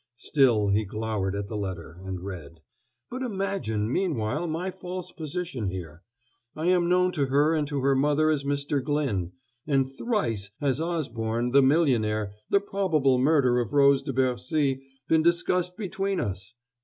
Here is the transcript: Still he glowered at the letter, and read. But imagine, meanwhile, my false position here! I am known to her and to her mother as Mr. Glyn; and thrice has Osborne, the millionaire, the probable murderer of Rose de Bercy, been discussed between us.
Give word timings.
Still 0.17 0.69
he 0.69 0.83
glowered 0.83 1.35
at 1.35 1.47
the 1.47 1.55
letter, 1.55 2.01
and 2.03 2.23
read. 2.25 2.61
But 3.11 3.21
imagine, 3.21 3.93
meanwhile, 3.93 4.47
my 4.47 4.71
false 4.71 5.11
position 5.11 5.67
here! 5.69 6.01
I 6.55 6.65
am 6.69 6.89
known 6.89 7.11
to 7.11 7.27
her 7.27 7.53
and 7.53 7.67
to 7.67 7.81
her 7.81 7.93
mother 7.95 8.31
as 8.31 8.43
Mr. 8.43 8.83
Glyn; 8.83 9.33
and 9.67 9.95
thrice 9.95 10.49
has 10.59 10.81
Osborne, 10.81 11.51
the 11.51 11.61
millionaire, 11.61 12.33
the 12.49 12.59
probable 12.59 13.19
murderer 13.19 13.59
of 13.61 13.73
Rose 13.73 14.01
de 14.01 14.11
Bercy, 14.11 14.81
been 15.07 15.21
discussed 15.21 15.77
between 15.77 16.19
us. 16.19 16.55